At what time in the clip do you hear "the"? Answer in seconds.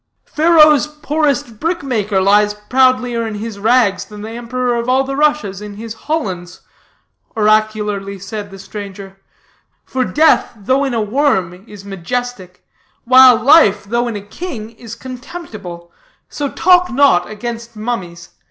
4.23-4.31, 5.03-5.15, 8.49-8.57